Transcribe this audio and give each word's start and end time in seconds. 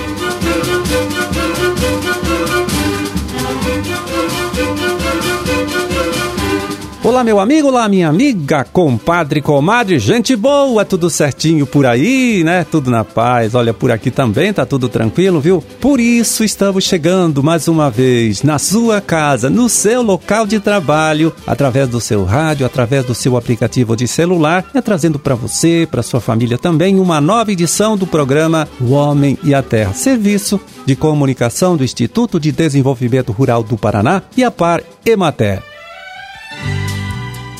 Thank 0.00 0.20
you. 0.20 0.29
Olá, 7.20 7.24
meu 7.26 7.38
amigo, 7.38 7.68
olá, 7.68 7.86
minha 7.86 8.08
amiga, 8.08 8.64
compadre, 8.64 9.42
comadre, 9.42 9.98
gente 9.98 10.34
boa, 10.34 10.86
tudo 10.86 11.10
certinho 11.10 11.66
por 11.66 11.84
aí, 11.84 12.42
né? 12.42 12.64
Tudo 12.64 12.90
na 12.90 13.04
paz. 13.04 13.54
Olha, 13.54 13.74
por 13.74 13.90
aqui 13.90 14.10
também 14.10 14.54
tá 14.54 14.64
tudo 14.64 14.88
tranquilo, 14.88 15.38
viu? 15.38 15.62
Por 15.82 16.00
isso 16.00 16.42
estamos 16.42 16.84
chegando 16.84 17.42
mais 17.42 17.68
uma 17.68 17.90
vez 17.90 18.42
na 18.42 18.58
sua 18.58 19.02
casa, 19.02 19.50
no 19.50 19.68
seu 19.68 20.00
local 20.00 20.46
de 20.46 20.58
trabalho, 20.60 21.30
através 21.46 21.90
do 21.90 22.00
seu 22.00 22.24
rádio, 22.24 22.64
através 22.64 23.04
do 23.04 23.14
seu 23.14 23.36
aplicativo 23.36 23.94
de 23.94 24.08
celular, 24.08 24.64
é 24.72 24.80
trazendo 24.80 25.18
para 25.18 25.34
você, 25.34 25.86
para 25.90 26.02
sua 26.02 26.22
família 26.22 26.56
também, 26.56 26.98
uma 26.98 27.20
nova 27.20 27.52
edição 27.52 27.98
do 27.98 28.06
programa 28.06 28.66
O 28.80 28.92
Homem 28.92 29.38
e 29.44 29.54
a 29.54 29.62
Terra, 29.62 29.92
serviço 29.92 30.58
de 30.86 30.96
comunicação 30.96 31.76
do 31.76 31.84
Instituto 31.84 32.40
de 32.40 32.50
Desenvolvimento 32.50 33.30
Rural 33.30 33.62
do 33.62 33.76
Paraná 33.76 34.22
e 34.34 34.42
a 34.42 34.50
Par 34.50 34.82
Emater. 35.04 35.62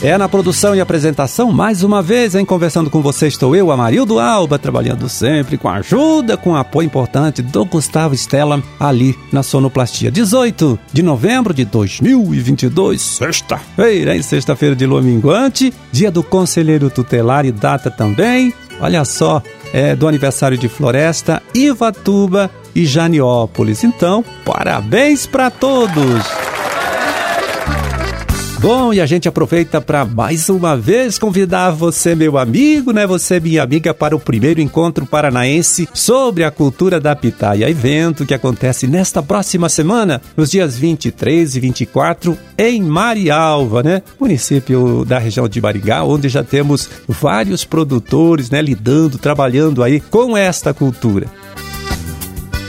É 0.03 0.17
na 0.17 0.31
produção 0.31 0.75
e 0.75 0.81
apresentação, 0.81 1.53
mais 1.53 1.83
uma 1.83 2.01
vez, 2.01 2.35
em 2.35 2.43
conversando 2.43 2.89
com 2.89 3.03
você, 3.03 3.27
estou 3.27 3.55
eu, 3.55 3.71
Amarildo 3.71 4.19
Alba, 4.19 4.59
trabalhando 4.59 5.11
sempre 5.11 5.59
com 5.59 5.69
ajuda, 5.69 6.39
com 6.39 6.57
apoio 6.57 6.87
importante 6.87 7.43
do 7.43 7.67
Gustavo 7.67 8.15
Stella, 8.15 8.63
ali 8.79 9.15
na 9.31 9.43
Sonoplastia. 9.43 10.11
18 10.11 10.79
de 10.91 11.03
novembro 11.03 11.53
de 11.53 11.67
2022, 11.67 12.99
sexta-feira, 12.99 14.17
hein? 14.17 14.23
Sexta-feira 14.23 14.75
de 14.75 14.87
lua 14.87 15.03
minguante, 15.03 15.71
dia 15.93 16.11
do 16.11 16.23
conselheiro 16.23 16.89
tutelar 16.89 17.45
e 17.45 17.53
data 17.53 17.91
também, 17.91 18.55
olha 18.81 19.05
só, 19.05 19.43
é 19.71 19.95
do 19.95 20.09
aniversário 20.09 20.57
de 20.57 20.67
Floresta, 20.67 21.43
Ivatuba 21.55 22.51
e 22.75 22.87
Janiópolis. 22.87 23.85
Então, 23.85 24.25
parabéns 24.47 25.27
para 25.27 25.51
todos! 25.51 26.40
Bom, 28.61 28.93
e 28.93 29.01
a 29.01 29.07
gente 29.07 29.27
aproveita 29.27 29.81
para 29.81 30.05
mais 30.05 30.51
uma 30.51 30.77
vez 30.77 31.19
convidar 31.19 31.71
você, 31.71 32.15
meu 32.15 32.37
amigo, 32.37 32.93
né? 32.93 33.07
Você, 33.07 33.41
minha 33.41 33.63
amiga, 33.63 33.95
para 33.95 34.15
o 34.15 34.21
primeiro 34.21 34.61
encontro 34.61 35.07
paranaense 35.07 35.89
sobre 35.95 36.45
a 36.45 36.51
cultura 36.51 37.01
da 37.01 37.17
pitaia, 37.17 37.71
evento 37.71 38.27
que 38.27 38.35
acontece 38.35 38.87
nesta 38.87 39.23
próxima 39.23 39.71
semana, 39.71 40.21
nos 40.37 40.51
dias 40.51 40.77
23 40.77 41.57
e 41.57 41.59
24, 41.61 42.37
em 42.59 42.83
Marialva, 42.83 43.83
né? 43.83 44.03
Município 44.21 45.07
da 45.07 45.19
região 45.19 45.49
de 45.49 45.59
Maringá, 45.59 46.05
onde 46.05 46.29
já 46.29 46.45
temos 46.45 46.87
vários 47.09 47.65
produtores, 47.65 48.51
né, 48.51 48.61
lidando, 48.61 49.17
trabalhando 49.17 49.83
aí 49.83 50.01
com 50.01 50.37
esta 50.37 50.75
cultura. 50.75 51.29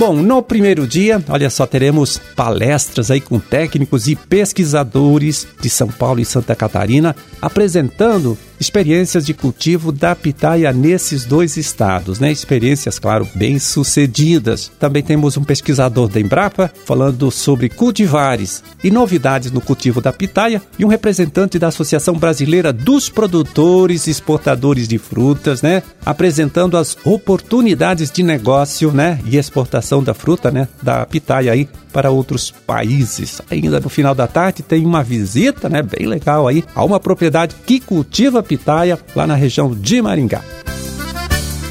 Bom, 0.02 0.16
no 0.16 0.42
primeiro 0.42 0.88
dia, 0.88 1.24
olha 1.30 1.48
só, 1.48 1.68
teremos 1.68 2.18
palestras 2.36 3.12
aí 3.12 3.22
com 3.22 3.40
técnicos 3.40 4.08
e 4.08 4.16
pesquisadores 4.16 5.46
de 5.62 5.70
São 5.70 5.90
Paulo 5.90 6.20
e 6.20 6.26
Santa 6.26 6.56
Catarina 6.56 7.16
apresentando 7.40 8.36
experiências 8.60 9.26
de 9.26 9.34
cultivo 9.34 9.92
da 9.92 10.16
pitaia 10.16 10.72
nesses 10.72 11.26
dois 11.26 11.58
estados, 11.58 12.20
né? 12.20 12.32
Experiências, 12.32 13.00
claro, 13.00 13.28
bem 13.34 13.58
sucedidas. 13.58 14.72
Também 14.80 15.02
temos 15.02 15.36
um 15.36 15.44
pesquisador 15.44 16.08
da 16.08 16.20
Embrapa 16.20 16.72
falando 16.86 17.32
sobre 17.32 17.70
cultivares 17.70 18.64
e 18.84 18.92
novidades 18.92 19.52
no 19.52 19.62
cultivo 19.62 20.00
da 20.00 20.14
pitaia 20.14 20.62
e 20.78 20.86
um 20.86 20.88
representante 20.88 21.58
da 21.58 21.70
Associação 21.70 22.14
Brasileira 22.16 22.72
dos 22.72 23.10
Produtores 23.10 24.06
e 24.06 24.12
Exportadores 24.12 24.88
de 24.88 25.00
Frutas, 25.00 25.64
né? 25.64 25.82
Apresentando 26.06 26.78
as 26.78 26.96
oportunidades 27.04 28.12
de 28.12 28.22
negócio, 28.22 28.92
né? 28.92 29.20
E 29.26 29.38
exportação 29.38 29.91
da 30.00 30.14
fruta, 30.14 30.52
né? 30.52 30.68
Da 30.82 31.04
pitaia 31.06 31.52
aí 31.52 31.68
para 31.92 32.12
outros 32.12 32.52
países. 32.52 33.42
Ainda 33.50 33.80
no 33.80 33.90
final 33.90 34.14
da 34.14 34.28
tarde 34.28 34.62
tem 34.62 34.86
uma 34.86 35.04
visita, 35.04 35.68
né? 35.68 35.82
Bem 35.82 36.06
legal 36.06 36.48
aí 36.48 36.64
a 36.76 36.86
uma 36.86 37.00
propriedade 37.00 37.56
que 37.66 37.80
cultiva 37.80 38.44
pitaia 38.44 39.00
lá 39.16 39.26
na 39.26 39.36
região 39.36 39.74
de 39.74 40.02
Maringá. 40.02 40.42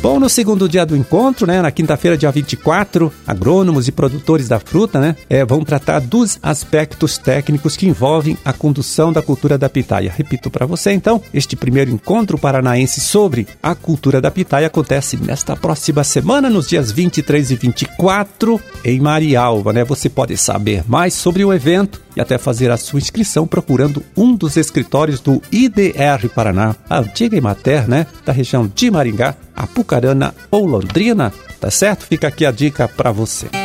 Bom, 0.03 0.19
no 0.19 0.31
segundo 0.31 0.67
dia 0.67 0.87
do 0.87 0.97
encontro, 0.97 1.47
né, 1.47 1.61
na 1.61 1.71
quinta-feira, 1.71 2.17
dia 2.17 2.31
24, 2.31 3.13
agrônomos 3.27 3.87
e 3.87 3.93
produtores 3.93 4.49
da 4.49 4.59
fruta 4.59 4.99
né, 4.99 5.15
é, 5.29 5.45
vão 5.45 5.63
tratar 5.63 6.01
dos 6.01 6.39
aspectos 6.43 7.19
técnicos 7.19 7.77
que 7.77 7.87
envolvem 7.87 8.39
a 8.43 8.51
condução 8.51 9.13
da 9.13 9.21
cultura 9.21 9.59
da 9.59 9.69
pitaia. 9.69 10.11
Repito 10.11 10.51
para 10.51 10.65
você, 10.65 10.93
então, 10.93 11.21
este 11.35 11.55
primeiro 11.55 11.91
encontro 11.91 12.39
paranaense 12.39 12.99
sobre 12.99 13.47
a 13.63 13.75
cultura 13.75 14.23
da 14.23 14.31
pitaia 14.31 14.69
acontece 14.69 15.19
nesta 15.19 15.55
próxima 15.55 16.03
semana, 16.03 16.49
nos 16.49 16.67
dias 16.67 16.91
23 16.91 17.51
e 17.51 17.57
24, 17.57 18.59
em 18.83 19.01
Marialva. 19.01 19.71
Né? 19.75 19.85
Você 19.85 20.09
pode 20.09 20.35
saber 20.39 20.83
mais 20.89 21.13
sobre 21.13 21.45
o 21.45 21.53
evento 21.53 22.01
e 22.17 22.21
até 22.23 22.39
fazer 22.39 22.71
a 22.71 22.79
sua 22.79 22.99
inscrição 22.99 23.47
procurando 23.47 24.03
um 24.17 24.35
dos 24.35 24.57
escritórios 24.57 25.21
do 25.21 25.43
IDR 25.53 26.27
Paraná, 26.35 26.75
a 26.89 27.01
antiga 27.01 27.37
Imater, 27.37 27.89
né, 27.89 28.07
da 28.25 28.33
região 28.33 28.71
de 28.75 28.91
Maringá, 28.91 29.37
Apucarana 29.61 30.35
ou 30.51 30.67
Londrina, 30.67 31.33
tá 31.61 31.71
certo? 31.71 32.07
Fica 32.07 32.29
aqui 32.29 32.47
a 32.47 32.51
dica 32.51 32.89
para 32.89 33.13
você. 33.13 33.60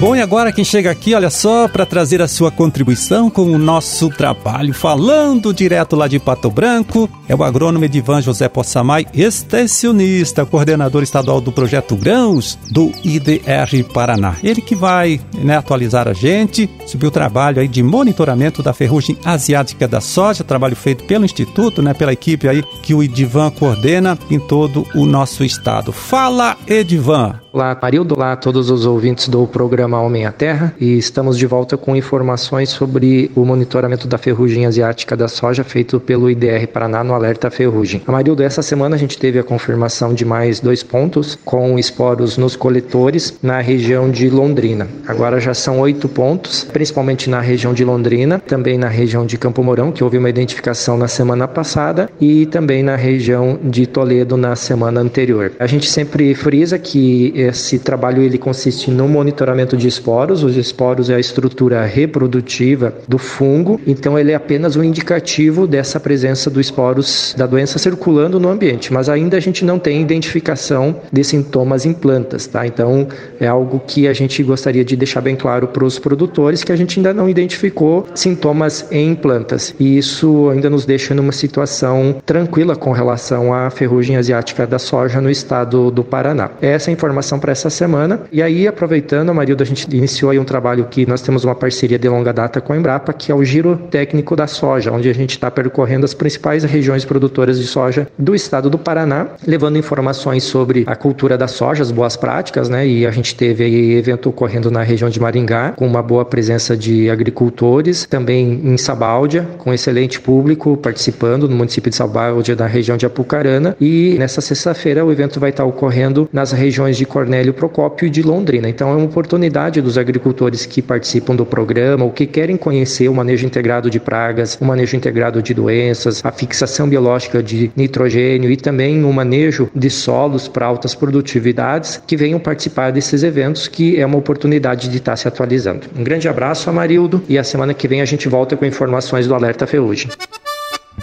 Bom, 0.00 0.14
e 0.14 0.20
agora 0.20 0.52
quem 0.52 0.64
chega 0.64 0.90
aqui, 0.90 1.14
olha 1.14 1.30
só, 1.30 1.66
para 1.66 1.86
trazer 1.86 2.20
a 2.20 2.28
sua 2.28 2.50
contribuição 2.50 3.30
com 3.30 3.44
o 3.44 3.56
nosso 3.56 4.10
trabalho, 4.10 4.74
falando 4.74 5.54
direto 5.54 5.96
lá 5.96 6.08
de 6.08 6.18
Pato 6.18 6.50
Branco, 6.50 7.08
é 7.28 7.34
o 7.34 7.42
agrônomo 7.42 7.84
Edivan 7.84 8.20
José 8.20 8.48
Possamay, 8.48 9.06
extensionista, 9.14 10.44
coordenador 10.44 11.02
estadual 11.02 11.40
do 11.40 11.52
projeto 11.52 11.96
Grãos 11.96 12.58
do 12.70 12.92
IDR 13.02 13.84
Paraná. 13.94 14.36
Ele 14.42 14.60
que 14.60 14.74
vai 14.74 15.20
né, 15.32 15.56
atualizar 15.56 16.06
a 16.08 16.12
gente 16.12 16.68
sobre 16.86 17.06
o 17.06 17.10
trabalho 17.10 17.60
aí 17.60 17.68
de 17.68 17.82
monitoramento 17.82 18.62
da 18.62 18.74
ferrugem 18.74 19.16
asiática 19.24 19.88
da 19.88 20.00
soja, 20.00 20.44
trabalho 20.44 20.76
feito 20.76 21.04
pelo 21.04 21.24
Instituto, 21.24 21.80
né, 21.80 21.94
pela 21.94 22.12
equipe 22.12 22.48
aí 22.48 22.62
que 22.82 22.92
o 22.92 23.02
Edivan 23.02 23.50
coordena 23.52 24.18
em 24.28 24.40
todo 24.40 24.86
o 24.94 25.06
nosso 25.06 25.44
estado. 25.44 25.92
Fala, 25.92 26.58
Edivan! 26.66 27.43
Olá, 27.54 27.78
Marildo, 27.80 28.16
olá 28.16 28.32
a 28.32 28.36
todos 28.36 28.68
os 28.68 28.84
ouvintes 28.84 29.28
do 29.28 29.46
programa 29.46 30.00
Homem 30.00 30.26
à 30.26 30.32
Terra 30.32 30.74
e 30.80 30.98
estamos 30.98 31.38
de 31.38 31.46
volta 31.46 31.76
com 31.76 31.94
informações 31.94 32.68
sobre 32.70 33.30
o 33.32 33.44
monitoramento 33.44 34.08
da 34.08 34.18
ferrugem 34.18 34.66
asiática 34.66 35.16
da 35.16 35.28
soja 35.28 35.62
feito 35.62 36.00
pelo 36.00 36.28
IDR 36.28 36.66
Paraná 36.66 37.04
no 37.04 37.14
Alerta 37.14 37.52
Ferrugem. 37.52 38.02
Marildo, 38.08 38.42
essa 38.42 38.60
semana 38.60 38.96
a 38.96 38.98
gente 38.98 39.16
teve 39.16 39.38
a 39.38 39.44
confirmação 39.44 40.12
de 40.12 40.24
mais 40.24 40.58
dois 40.58 40.82
pontos 40.82 41.38
com 41.44 41.78
esporos 41.78 42.36
nos 42.36 42.56
coletores 42.56 43.38
na 43.40 43.60
região 43.60 44.10
de 44.10 44.28
Londrina. 44.28 44.88
Agora 45.06 45.38
já 45.38 45.54
são 45.54 45.78
oito 45.78 46.08
pontos, 46.08 46.64
principalmente 46.64 47.30
na 47.30 47.40
região 47.40 47.72
de 47.72 47.84
Londrina, 47.84 48.40
também 48.40 48.76
na 48.76 48.88
região 48.88 49.24
de 49.24 49.38
Campo 49.38 49.62
Mourão, 49.62 49.92
que 49.92 50.02
houve 50.02 50.18
uma 50.18 50.28
identificação 50.28 50.98
na 50.98 51.06
semana 51.06 51.46
passada, 51.46 52.10
e 52.20 52.46
também 52.46 52.82
na 52.82 52.96
região 52.96 53.56
de 53.62 53.86
Toledo 53.86 54.36
na 54.36 54.56
semana 54.56 55.00
anterior. 55.00 55.52
A 55.60 55.68
gente 55.68 55.88
sempre 55.88 56.34
frisa 56.34 56.80
que 56.80 57.43
esse 57.44 57.78
trabalho 57.78 58.22
ele 58.22 58.38
consiste 58.38 58.90
no 58.90 59.08
monitoramento 59.08 59.76
de 59.76 59.88
esporos. 59.88 60.42
Os 60.42 60.56
esporos 60.56 61.10
é 61.10 61.14
a 61.14 61.20
estrutura 61.20 61.84
reprodutiva 61.84 62.94
do 63.06 63.18
fungo, 63.18 63.80
então 63.86 64.18
ele 64.18 64.32
é 64.32 64.34
apenas 64.34 64.76
um 64.76 64.82
indicativo 64.82 65.66
dessa 65.66 65.98
presença 66.00 66.50
dos 66.50 66.66
esporos 66.66 67.34
da 67.36 67.46
doença 67.46 67.78
circulando 67.78 68.40
no 68.40 68.48
ambiente, 68.48 68.92
mas 68.92 69.08
ainda 69.08 69.36
a 69.36 69.40
gente 69.40 69.64
não 69.64 69.78
tem 69.78 70.00
identificação 70.00 70.96
de 71.12 71.24
sintomas 71.24 71.86
em 71.86 71.92
plantas, 71.92 72.46
tá? 72.46 72.66
Então 72.66 73.06
é 73.40 73.46
algo 73.46 73.80
que 73.86 74.08
a 74.08 74.12
gente 74.12 74.42
gostaria 74.42 74.84
de 74.84 74.96
deixar 74.96 75.20
bem 75.20 75.36
claro 75.36 75.68
para 75.68 75.84
os 75.84 75.98
produtores 75.98 76.62
que 76.62 76.72
a 76.72 76.76
gente 76.76 76.98
ainda 76.98 77.12
não 77.12 77.28
identificou 77.28 78.06
sintomas 78.14 78.86
em 78.90 79.14
plantas. 79.14 79.74
E 79.78 79.98
isso 79.98 80.48
ainda 80.50 80.70
nos 80.70 80.84
deixa 80.84 81.14
numa 81.14 81.32
situação 81.32 82.16
tranquila 82.24 82.76
com 82.76 82.92
relação 82.92 83.52
à 83.52 83.70
ferrugem 83.70 84.16
asiática 84.16 84.66
da 84.66 84.78
soja 84.78 85.20
no 85.20 85.30
estado 85.30 85.90
do 85.90 86.04
Paraná. 86.04 86.50
Essa 86.60 86.90
informação 86.90 87.33
para 87.38 87.52
essa 87.52 87.70
semana. 87.70 88.22
E 88.32 88.42
aí, 88.42 88.66
aproveitando, 88.66 89.34
Marildo, 89.34 89.62
a 89.62 89.66
gente 89.66 89.86
iniciou 89.94 90.30
aí 90.30 90.38
um 90.38 90.44
trabalho 90.44 90.86
que 90.90 91.06
nós 91.06 91.22
temos 91.22 91.44
uma 91.44 91.54
parceria 91.54 91.98
de 91.98 92.08
longa 92.08 92.32
data 92.32 92.60
com 92.60 92.72
a 92.72 92.76
Embrapa, 92.76 93.12
que 93.12 93.30
é 93.30 93.34
o 93.34 93.44
Giro 93.44 93.76
Técnico 93.90 94.36
da 94.36 94.46
Soja, 94.46 94.92
onde 94.92 95.08
a 95.08 95.14
gente 95.14 95.30
está 95.30 95.50
percorrendo 95.50 96.04
as 96.04 96.14
principais 96.14 96.64
regiões 96.64 97.04
produtoras 97.04 97.58
de 97.58 97.66
soja 97.66 98.08
do 98.18 98.34
estado 98.34 98.68
do 98.70 98.78
Paraná, 98.78 99.28
levando 99.46 99.78
informações 99.78 100.44
sobre 100.44 100.84
a 100.86 100.96
cultura 100.96 101.36
da 101.36 101.48
soja, 101.48 101.82
as 101.82 101.90
boas 101.90 102.16
práticas, 102.16 102.68
né? 102.68 102.86
E 102.86 103.06
a 103.06 103.10
gente 103.10 103.34
teve 103.34 103.64
aí 103.64 103.94
evento 103.94 104.28
ocorrendo 104.28 104.70
na 104.70 104.82
região 104.82 105.08
de 105.08 105.20
Maringá, 105.20 105.72
com 105.76 105.86
uma 105.86 106.02
boa 106.02 106.24
presença 106.24 106.76
de 106.76 107.10
agricultores, 107.10 108.06
também 108.06 108.60
em 108.64 108.76
Sabáudia, 108.76 109.46
com 109.58 109.72
excelente 109.72 110.20
público 110.20 110.76
participando 110.76 111.48
no 111.48 111.56
município 111.56 111.90
de 111.90 111.96
Sabáudia, 111.96 112.56
da 112.56 112.66
região 112.66 112.96
de 112.96 113.06
Apucarana. 113.06 113.76
E 113.80 114.16
nessa 114.18 114.40
sexta-feira 114.40 115.04
o 115.04 115.12
evento 115.12 115.40
vai 115.40 115.50
estar 115.50 115.64
ocorrendo 115.64 116.28
nas 116.32 116.52
regiões 116.52 116.96
de 116.96 117.04
Cor 117.04 117.23
Cornélio 117.24 117.54
Procópio 117.54 118.10
de 118.10 118.20
Londrina. 118.20 118.68
Então 118.68 118.90
é 118.90 118.94
uma 118.94 119.06
oportunidade 119.06 119.80
dos 119.80 119.96
agricultores 119.96 120.66
que 120.66 120.82
participam 120.82 121.34
do 121.34 121.46
programa 121.46 122.04
ou 122.04 122.10
que 122.10 122.26
querem 122.26 122.54
conhecer 122.54 123.08
o 123.08 123.14
manejo 123.14 123.46
integrado 123.46 123.88
de 123.88 123.98
pragas, 123.98 124.58
o 124.60 124.64
manejo 124.66 124.94
integrado 124.94 125.42
de 125.42 125.54
doenças, 125.54 126.22
a 126.22 126.30
fixação 126.30 126.86
biológica 126.86 127.42
de 127.42 127.70
nitrogênio 127.74 128.50
e 128.50 128.58
também 128.58 129.02
o 129.02 129.10
manejo 129.10 129.70
de 129.74 129.88
solos 129.88 130.48
para 130.48 130.66
altas 130.66 130.94
produtividades, 130.94 131.98
que 132.06 132.14
venham 132.14 132.38
participar 132.38 132.92
desses 132.92 133.22
eventos, 133.22 133.68
que 133.68 133.98
é 133.98 134.04
uma 134.04 134.18
oportunidade 134.18 134.90
de 134.90 134.98
estar 134.98 135.16
se 135.16 135.26
atualizando. 135.26 135.86
Um 135.96 136.04
grande 136.04 136.28
abraço, 136.28 136.68
Amarildo, 136.68 137.22
e 137.26 137.38
a 137.38 137.44
semana 137.44 137.72
que 137.72 137.88
vem 137.88 138.02
a 138.02 138.04
gente 138.04 138.28
volta 138.28 138.54
com 138.54 138.66
informações 138.66 139.26
do 139.26 139.34
Alerta 139.34 139.66
Ferrugem. 139.66 140.10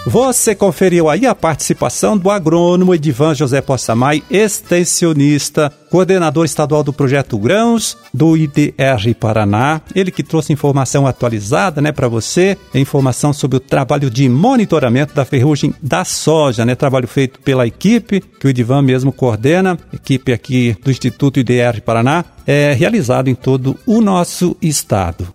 Você 0.05 0.55
conferiu 0.55 1.09
aí 1.09 1.27
a 1.27 1.35
participação 1.35 2.17
do 2.17 2.31
agrônomo 2.31 2.95
Edivan 2.95 3.35
José 3.35 3.61
Possamay, 3.61 4.23
extensionista, 4.31 5.71
coordenador 5.91 6.43
estadual 6.43 6.83
do 6.83 6.91
projeto 6.91 7.38
Grãos 7.38 7.95
do 8.11 8.35
IDR 8.35 9.13
Paraná. 9.19 9.79
Ele 9.93 10.09
que 10.09 10.23
trouxe 10.23 10.51
informação 10.51 11.05
atualizada, 11.05 11.81
né, 11.81 11.91
para 11.91 12.07
você, 12.07 12.57
informação 12.73 13.31
sobre 13.31 13.57
o 13.57 13.59
trabalho 13.59 14.09
de 14.09 14.27
monitoramento 14.27 15.13
da 15.13 15.23
ferrugem 15.23 15.73
da 15.81 16.03
soja, 16.03 16.65
né, 16.65 16.73
trabalho 16.73 17.07
feito 17.07 17.39
pela 17.39 17.67
equipe 17.67 18.21
que 18.39 18.47
o 18.47 18.49
Edivan 18.49 18.81
mesmo 18.81 19.11
coordena, 19.11 19.77
equipe 19.94 20.33
aqui 20.33 20.75
do 20.83 20.89
Instituto 20.89 21.39
IDR 21.39 21.79
Paraná, 21.85 22.25
é 22.47 22.73
realizado 22.73 23.29
em 23.29 23.35
todo 23.35 23.77
o 23.85 24.01
nosso 24.01 24.57
estado. 24.61 25.27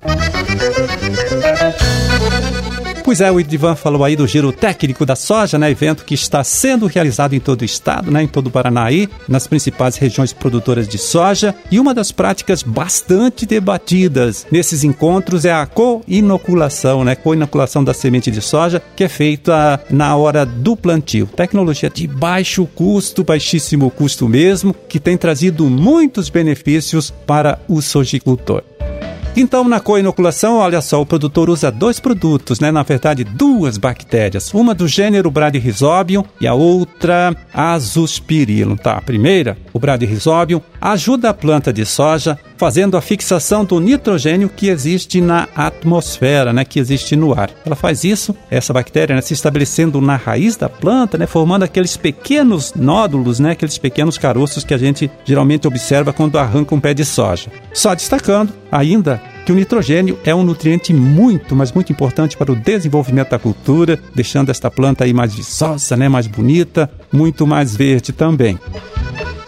Pois 3.06 3.20
é, 3.20 3.30
o 3.30 3.38
Idivan 3.38 3.76
falou 3.76 4.02
aí 4.02 4.16
do 4.16 4.26
giro 4.26 4.50
técnico 4.50 5.06
da 5.06 5.14
soja, 5.14 5.56
né? 5.56 5.70
Evento 5.70 6.04
que 6.04 6.12
está 6.12 6.42
sendo 6.42 6.86
realizado 6.86 7.34
em 7.34 7.38
todo 7.38 7.62
o 7.62 7.64
estado, 7.64 8.10
né? 8.10 8.24
Em 8.24 8.26
todo 8.26 8.48
o 8.48 8.50
Paranaí, 8.50 9.08
nas 9.28 9.46
principais 9.46 9.94
regiões 9.96 10.32
produtoras 10.32 10.88
de 10.88 10.98
soja. 10.98 11.54
E 11.70 11.78
uma 11.78 11.94
das 11.94 12.10
práticas 12.10 12.64
bastante 12.64 13.46
debatidas 13.46 14.44
nesses 14.50 14.82
encontros 14.82 15.44
é 15.44 15.52
a 15.52 15.64
co-inoculação, 15.66 17.04
né? 17.04 17.14
Co-inoculação 17.14 17.84
da 17.84 17.94
semente 17.94 18.28
de 18.28 18.42
soja, 18.42 18.82
que 18.96 19.04
é 19.04 19.08
feita 19.08 19.80
na 19.88 20.16
hora 20.16 20.44
do 20.44 20.76
plantio. 20.76 21.28
Tecnologia 21.28 21.88
de 21.88 22.08
baixo 22.08 22.66
custo, 22.74 23.22
baixíssimo 23.22 23.88
custo 23.88 24.28
mesmo, 24.28 24.74
que 24.88 24.98
tem 24.98 25.16
trazido 25.16 25.70
muitos 25.70 26.28
benefícios 26.28 27.14
para 27.24 27.60
o 27.68 27.80
sojicultor. 27.80 28.64
Então, 29.38 29.64
na 29.64 29.80
co-inoculação, 29.80 30.56
olha 30.56 30.80
só, 30.80 30.98
o 30.98 31.04
produtor 31.04 31.50
usa 31.50 31.70
dois 31.70 32.00
produtos, 32.00 32.58
né? 32.58 32.70
Na 32.70 32.82
verdade, 32.82 33.22
duas 33.22 33.76
bactérias. 33.76 34.54
Uma 34.54 34.74
do 34.74 34.88
gênero 34.88 35.30
Bradyrhizobium 35.30 36.24
e 36.40 36.46
a 36.46 36.54
outra 36.54 37.36
Azospirillum, 37.52 38.76
tá? 38.76 38.92
A 38.92 39.02
primeira, 39.02 39.58
o 39.74 39.78
Bradyrhizobium, 39.78 40.62
ajuda 40.80 41.28
a 41.28 41.34
planta 41.34 41.70
de 41.70 41.84
soja 41.84 42.38
fazendo 42.56 42.96
a 42.96 43.00
fixação 43.00 43.64
do 43.64 43.80
nitrogênio 43.80 44.48
que 44.48 44.68
existe 44.68 45.20
na 45.20 45.48
atmosfera, 45.54 46.52
né, 46.52 46.64
que 46.64 46.78
existe 46.78 47.14
no 47.16 47.38
ar. 47.38 47.50
Ela 47.64 47.76
faz 47.76 48.04
isso, 48.04 48.34
essa 48.50 48.72
bactéria, 48.72 49.14
né, 49.14 49.20
se 49.20 49.34
estabelecendo 49.34 50.00
na 50.00 50.16
raiz 50.16 50.56
da 50.56 50.68
planta, 50.68 51.18
né, 51.18 51.26
formando 51.26 51.62
aqueles 51.62 51.96
pequenos 51.96 52.72
nódulos, 52.74 53.38
né, 53.38 53.52
aqueles 53.52 53.78
pequenos 53.78 54.18
caroços 54.18 54.64
que 54.64 54.74
a 54.74 54.78
gente 54.78 55.10
geralmente 55.24 55.66
observa 55.66 56.12
quando 56.12 56.38
arranca 56.38 56.74
um 56.74 56.80
pé 56.80 56.94
de 56.94 57.04
soja. 57.04 57.50
Só 57.72 57.94
destacando 57.94 58.52
ainda 58.70 59.20
que 59.44 59.52
o 59.52 59.54
nitrogênio 59.54 60.18
é 60.24 60.34
um 60.34 60.42
nutriente 60.42 60.92
muito, 60.92 61.54
mas 61.54 61.70
muito 61.70 61.92
importante 61.92 62.36
para 62.36 62.50
o 62.50 62.56
desenvolvimento 62.56 63.30
da 63.30 63.38
cultura, 63.38 63.98
deixando 64.14 64.50
esta 64.50 64.70
planta 64.70 65.04
aí 65.04 65.12
mais 65.12 65.34
viçosa, 65.34 65.96
né, 65.96 66.08
mais 66.08 66.26
bonita, 66.26 66.90
muito 67.12 67.46
mais 67.46 67.76
verde 67.76 68.12
também. 68.12 68.58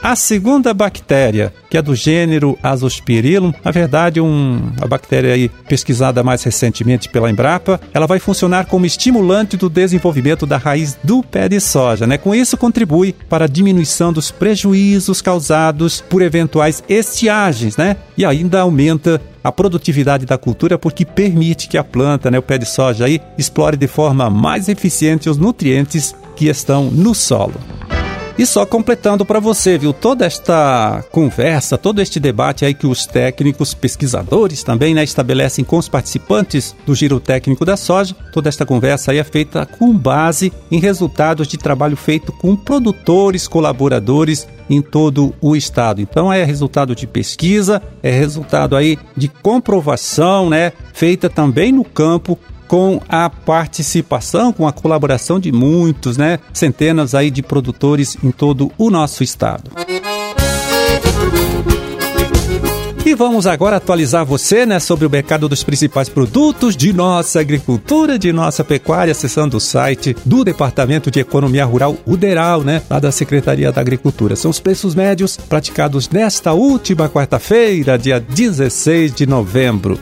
A 0.00 0.14
segunda 0.14 0.72
bactéria, 0.72 1.52
que 1.68 1.76
é 1.76 1.82
do 1.82 1.94
gênero 1.94 2.56
Azospirillum, 2.62 3.52
na 3.64 3.70
verdade, 3.70 4.20
um, 4.20 4.70
a 4.80 4.86
bactéria 4.86 5.34
aí 5.34 5.48
pesquisada 5.68 6.22
mais 6.22 6.42
recentemente 6.42 7.08
pela 7.08 7.30
Embrapa, 7.30 7.80
ela 7.92 8.06
vai 8.06 8.20
funcionar 8.20 8.66
como 8.66 8.86
estimulante 8.86 9.56
do 9.56 9.68
desenvolvimento 9.68 10.46
da 10.46 10.56
raiz 10.56 10.96
do 11.02 11.22
pé 11.22 11.48
de 11.48 11.60
soja, 11.60 12.06
né? 12.06 12.16
Com 12.16 12.34
isso 12.34 12.56
contribui 12.56 13.12
para 13.28 13.46
a 13.46 13.48
diminuição 13.48 14.12
dos 14.12 14.30
prejuízos 14.30 15.20
causados 15.20 16.00
por 16.00 16.22
eventuais 16.22 16.82
estiagens, 16.88 17.76
né? 17.76 17.96
E 18.16 18.24
ainda 18.24 18.60
aumenta 18.60 19.20
a 19.42 19.50
produtividade 19.50 20.24
da 20.24 20.38
cultura 20.38 20.78
porque 20.78 21.04
permite 21.04 21.68
que 21.68 21.76
a 21.76 21.84
planta, 21.84 22.30
né, 22.30 22.38
o 22.38 22.42
pé 22.42 22.58
de 22.58 22.66
soja 22.66 23.06
aí, 23.06 23.20
explore 23.36 23.76
de 23.76 23.86
forma 23.86 24.30
mais 24.30 24.68
eficiente 24.68 25.28
os 25.28 25.38
nutrientes 25.38 26.14
que 26.36 26.48
estão 26.48 26.84
no 26.84 27.14
solo. 27.14 27.54
E 28.38 28.46
só 28.46 28.64
completando 28.64 29.26
para 29.26 29.40
você, 29.40 29.76
viu, 29.76 29.92
toda 29.92 30.24
esta 30.24 31.04
conversa, 31.10 31.76
todo 31.76 32.00
este 32.00 32.20
debate 32.20 32.64
aí 32.64 32.72
que 32.72 32.86
os 32.86 33.04
técnicos, 33.04 33.74
pesquisadores 33.74 34.62
também, 34.62 34.94
né, 34.94 35.02
estabelecem 35.02 35.64
com 35.64 35.76
os 35.76 35.88
participantes 35.88 36.72
do 36.86 36.94
giro 36.94 37.18
técnico 37.18 37.64
da 37.64 37.76
soja, 37.76 38.14
toda 38.32 38.48
esta 38.48 38.64
conversa 38.64 39.10
aí 39.10 39.18
é 39.18 39.24
feita 39.24 39.66
com 39.66 39.92
base 39.92 40.52
em 40.70 40.78
resultados 40.78 41.48
de 41.48 41.58
trabalho 41.58 41.96
feito 41.96 42.30
com 42.30 42.54
produtores, 42.54 43.48
colaboradores 43.48 44.46
em 44.70 44.80
todo 44.80 45.34
o 45.40 45.56
estado. 45.56 46.00
Então 46.00 46.32
é 46.32 46.44
resultado 46.44 46.94
de 46.94 47.08
pesquisa, 47.08 47.82
é 48.04 48.12
resultado 48.12 48.76
aí 48.76 48.96
de 49.16 49.26
comprovação, 49.26 50.48
né, 50.48 50.72
feita 50.92 51.28
também 51.28 51.72
no 51.72 51.82
campo 51.82 52.38
com 52.68 53.00
a 53.08 53.28
participação, 53.28 54.52
com 54.52 54.68
a 54.68 54.72
colaboração 54.72 55.40
de 55.40 55.50
muitos, 55.50 56.16
né? 56.16 56.38
Centenas 56.52 57.14
aí 57.14 57.30
de 57.30 57.42
produtores 57.42 58.16
em 58.22 58.30
todo 58.30 58.70
o 58.78 58.90
nosso 58.90 59.24
estado. 59.24 59.70
E 63.08 63.14
vamos 63.14 63.46
agora 63.46 63.76
atualizar 63.76 64.22
você 64.22 64.66
né, 64.66 64.78
sobre 64.78 65.06
o 65.06 65.10
mercado 65.10 65.48
dos 65.48 65.64
principais 65.64 66.10
produtos 66.10 66.76
de 66.76 66.92
nossa 66.92 67.40
agricultura, 67.40 68.18
de 68.18 68.34
nossa 68.34 68.62
pecuária, 68.62 69.12
acessando 69.12 69.56
o 69.56 69.60
site 69.60 70.14
do 70.26 70.44
Departamento 70.44 71.10
de 71.10 71.18
Economia 71.18 71.64
Rural, 71.64 71.96
UDERAL, 72.04 72.62
né, 72.62 72.82
lá 72.90 73.00
da 73.00 73.10
Secretaria 73.10 73.72
da 73.72 73.80
Agricultura. 73.80 74.36
São 74.36 74.50
os 74.50 74.60
preços 74.60 74.94
médios 74.94 75.38
praticados 75.38 76.10
nesta 76.10 76.52
última 76.52 77.08
quarta-feira, 77.08 77.96
dia 77.96 78.20
16 78.20 79.14
de 79.14 79.26
novembro. 79.26 79.98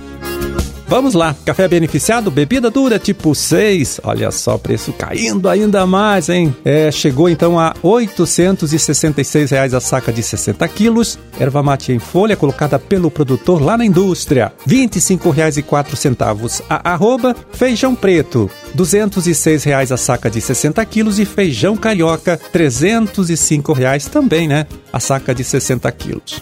Vamos 0.89 1.15
lá, 1.15 1.35
café 1.45 1.67
beneficiado, 1.67 2.31
bebida 2.31 2.71
dura 2.71 2.97
tipo 2.97 3.35
6. 3.35 4.01
Olha 4.05 4.31
só, 4.31 4.57
preço 4.57 4.93
caindo 4.93 5.49
ainda 5.49 5.85
mais, 5.85 6.29
hein? 6.29 6.55
É, 6.65 6.93
chegou 6.93 7.29
então 7.29 7.59
a 7.59 7.75
866 7.83 9.51
reais 9.51 9.75
a 9.75 9.81
saca 9.81 10.13
de 10.13 10.23
60 10.23 10.67
quilos. 10.69 11.19
Erva 11.41 11.61
mate 11.61 11.93
em 11.93 11.99
folha 11.99 12.37
colocada 12.37 12.79
pelo 12.79 13.11
produtor 13.11 13.61
lá 13.61 13.77
na 13.77 13.85
indústria. 13.85 14.53
R$ 14.65 14.87
25,04 14.87 16.63
a 16.71 16.93
arroba. 16.93 17.35
Feijão 17.53 17.95
preto, 17.95 18.49
206 18.75 19.65
reais 19.65 19.91
a 19.91 19.97
saca 19.97 20.31
de 20.31 20.41
60 20.41 20.85
quilos. 20.85 21.19
E 21.19 21.25
feijão 21.25 21.77
carioca, 21.77 22.41
305 22.53 23.73
reais 23.73 24.07
também, 24.07 24.47
né? 24.47 24.67
A 24.93 25.01
saca 25.01 25.35
de 25.35 25.43
60 25.43 25.91
quilos. 25.91 26.41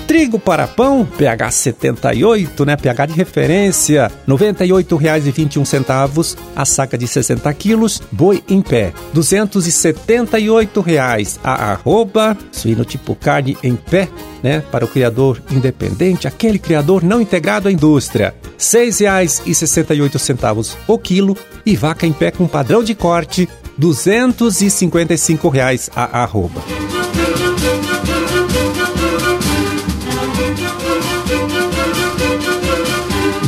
Trigo 0.07 0.39
para 0.39 0.69
pão, 0.69 1.05
pH 1.05 1.51
78, 1.51 2.65
né? 2.65 2.77
pH 2.77 3.07
de 3.07 3.15
referência, 3.15 4.07
R$ 4.07 4.13
98,21 4.35 6.37
a 6.55 6.65
saca 6.65 6.97
de 6.97 7.09
60 7.09 7.53
quilos. 7.55 8.01
Boi 8.13 8.41
em 8.49 8.63
pé, 8.63 8.93
278 9.13 10.81
reais 10.81 11.41
a 11.43 11.73
arroba. 11.73 12.39
Suíno 12.53 12.85
tipo 12.85 13.17
carne 13.17 13.59
em 13.65 13.75
pé, 13.75 14.09
né? 14.43 14.63
Para 14.71 14.85
o 14.85 14.89
criador 14.89 15.43
independente, 15.51 16.29
aquele 16.29 16.61
criador 16.61 17.03
não 17.03 17.21
integrado 17.21 17.67
à 17.67 17.73
indústria. 17.73 18.33
R$ 18.45 18.51
6,68 18.59 20.77
o 20.87 20.99
quilo. 20.99 21.37
E 21.65 21.75
vaca 21.75 22.07
em 22.07 22.13
pé 22.13 22.31
com 22.31 22.47
padrão 22.47 22.85
de 22.85 22.95
corte, 22.95 23.49
255 23.77 25.49
reais 25.49 25.91
a 25.97 26.23
arroba. 26.23 26.63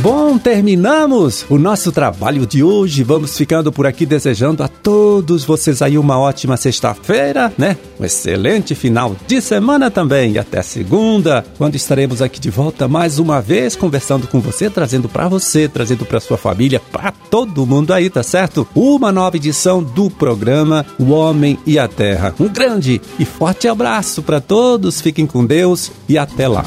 Bom, 0.01 0.37
terminamos 0.37 1.45
o 1.49 1.57
nosso 1.57 1.91
trabalho 1.91 2.45
de 2.47 2.63
hoje. 2.63 3.03
Vamos 3.03 3.35
ficando 3.35 3.69
por 3.69 3.85
aqui 3.85 4.05
desejando 4.05 4.63
a 4.63 4.67
todos 4.69 5.43
vocês 5.43 5.81
aí 5.81 5.97
uma 5.97 6.17
ótima 6.17 6.55
sexta-feira, 6.55 7.51
né? 7.57 7.75
Um 7.99 8.05
excelente 8.05 8.73
final 8.75 9.13
de 9.27 9.41
semana 9.41 9.91
também. 9.91 10.33
E 10.33 10.39
até 10.39 10.61
segunda, 10.61 11.43
quando 11.57 11.75
estaremos 11.75 12.21
aqui 12.21 12.39
de 12.39 12.49
volta 12.49 12.87
mais 12.87 13.19
uma 13.19 13.41
vez 13.41 13.75
conversando 13.75 14.25
com 14.25 14.39
você, 14.39 14.69
trazendo 14.69 15.09
para 15.09 15.27
você, 15.27 15.67
trazendo 15.67 16.05
para 16.05 16.21
sua 16.21 16.37
família, 16.37 16.81
para 16.93 17.11
todo 17.11 17.65
mundo 17.65 17.93
aí, 17.93 18.09
tá 18.09 18.23
certo? 18.23 18.65
Uma 18.73 19.11
nova 19.11 19.35
edição 19.35 19.83
do 19.83 20.09
programa 20.09 20.85
O 20.97 21.09
Homem 21.09 21.59
e 21.65 21.77
a 21.77 21.89
Terra. 21.89 22.33
Um 22.39 22.47
grande 22.47 23.01
e 23.19 23.25
forte 23.25 23.67
abraço 23.67 24.23
para 24.23 24.39
todos. 24.39 25.01
Fiquem 25.01 25.27
com 25.27 25.45
Deus 25.45 25.91
e 26.07 26.17
até 26.17 26.47
lá. 26.47 26.63